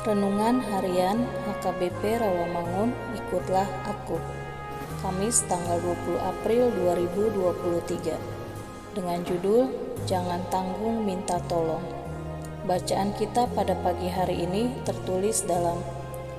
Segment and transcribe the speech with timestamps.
[0.00, 2.88] Renungan Harian HKBP Rawamangun
[3.20, 4.16] Ikutlah Aku
[5.04, 9.68] Kamis tanggal 20 April 2023 Dengan judul
[10.08, 11.84] Jangan Tanggung Minta Tolong.
[12.64, 15.76] Bacaan kita pada pagi hari ini tertulis dalam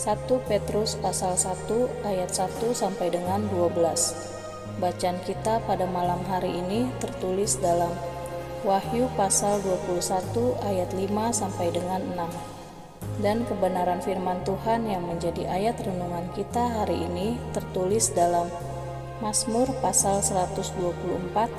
[0.00, 0.08] 1
[0.48, 7.60] Petrus pasal 1 ayat 1 sampai dengan 12 Bacaan kita pada malam hari ini tertulis
[7.60, 7.92] dalam
[8.64, 11.04] Wahyu pasal 21 ayat 5
[11.36, 12.61] sampai dengan 6
[13.22, 18.50] dan kebenaran firman Tuhan yang menjadi ayat renungan kita hari ini tertulis dalam
[19.22, 20.74] Mazmur pasal 124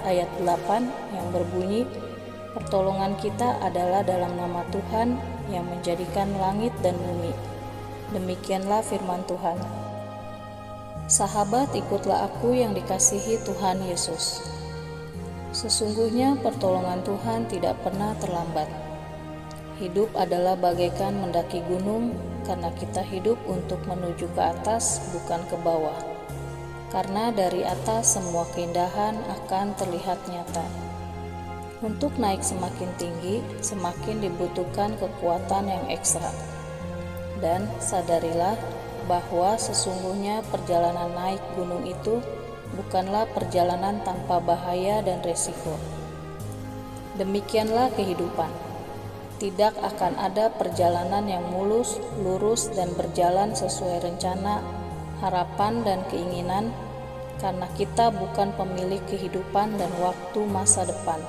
[0.03, 1.88] ayat 8 yang berbunyi
[2.53, 5.18] Pertolongan kita adalah dalam nama Tuhan
[5.50, 7.34] yang menjadikan langit dan bumi.
[8.13, 9.57] Demikianlah firman Tuhan.
[11.09, 14.45] Sahabat, ikutlah aku yang dikasihi Tuhan Yesus.
[15.50, 18.83] Sesungguhnya pertolongan Tuhan tidak pernah terlambat
[19.82, 22.14] Hidup adalah bagaikan mendaki gunung,
[22.46, 25.98] karena kita hidup untuk menuju ke atas, bukan ke bawah.
[26.94, 30.62] Karena dari atas semua keindahan akan terlihat nyata.
[31.82, 36.30] Untuk naik semakin tinggi, semakin dibutuhkan kekuatan yang ekstra.
[37.42, 38.54] Dan sadarilah
[39.10, 42.22] bahwa sesungguhnya perjalanan naik gunung itu
[42.78, 45.81] bukanlah perjalanan tanpa bahaya dan resiko.
[47.18, 48.73] Demikianlah kehidupan
[49.41, 54.62] tidak akan ada perjalanan yang mulus, lurus, dan berjalan sesuai rencana,
[55.21, 56.69] harapan, dan keinginan,
[57.41, 61.19] karena kita bukan pemilik kehidupan dan waktu masa depan.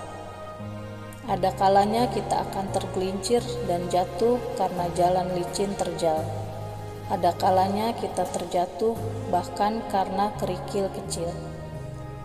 [1.24, 6.20] Ada kalanya kita akan tergelincir dan jatuh karena jalan licin terjal.
[7.08, 8.92] Ada kalanya kita terjatuh
[9.32, 11.32] bahkan karena kerikil kecil.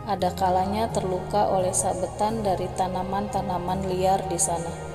[0.04, 4.89] Ada kalanya terluka oleh sabetan dari tanaman-tanaman liar di sana.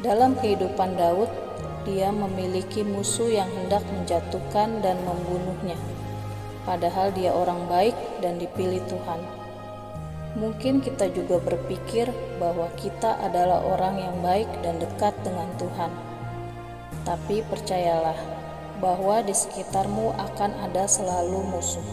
[0.00, 1.28] Dalam kehidupan Daud,
[1.84, 5.76] dia memiliki musuh yang hendak menjatuhkan dan membunuhnya,
[6.64, 7.92] padahal dia orang baik
[8.24, 9.20] dan dipilih Tuhan.
[10.40, 12.08] Mungkin kita juga berpikir
[12.40, 15.92] bahwa kita adalah orang yang baik dan dekat dengan Tuhan,
[17.04, 18.16] tapi percayalah
[18.80, 21.84] bahwa di sekitarmu akan ada selalu musuh.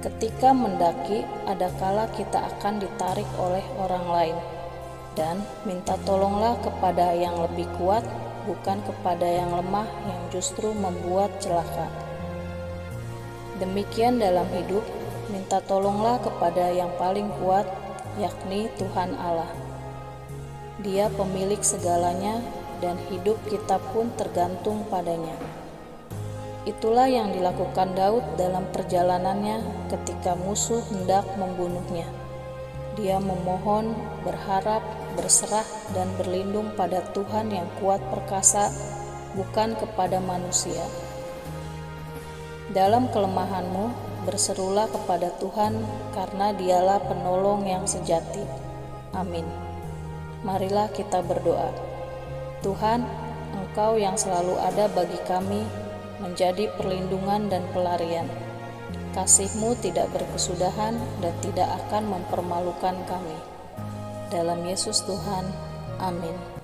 [0.00, 4.59] Ketika mendaki, ada kala kita akan ditarik oleh orang lain
[5.18, 8.06] dan minta tolonglah kepada yang lebih kuat,
[8.46, 11.90] bukan kepada yang lemah yang justru membuat celaka.
[13.60, 14.82] Demikian dalam hidup,
[15.28, 17.68] minta tolonglah kepada yang paling kuat,
[18.16, 19.50] yakni Tuhan Allah.
[20.80, 22.40] Dia pemilik segalanya,
[22.80, 25.36] dan hidup kita pun tergantung padanya.
[26.64, 32.08] Itulah yang dilakukan Daud dalam perjalanannya ketika musuh hendak membunuhnya.
[33.00, 34.84] Dia memohon, berharap,
[35.16, 35.66] berserah,
[35.96, 38.70] dan berlindung pada Tuhan yang kuat perkasa,
[39.34, 40.82] bukan kepada manusia.
[42.70, 43.90] Dalam kelemahanmu,
[44.28, 45.80] berserulah kepada Tuhan,
[46.14, 48.46] karena Dialah penolong yang sejati.
[49.16, 49.46] Amin.
[50.46, 51.74] Marilah kita berdoa.
[52.62, 53.02] Tuhan,
[53.50, 55.66] Engkau yang selalu ada bagi kami,
[56.22, 58.28] menjadi perlindungan dan pelarian.
[59.10, 63.38] Kasihmu tidak berkesudahan dan tidak akan mempermalukan kami.
[64.30, 65.42] Dalam Yesus Tuhan,
[65.98, 66.59] amin.